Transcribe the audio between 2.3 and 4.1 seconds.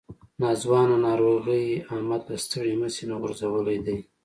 له ستړي مشي نه غورځولی دی.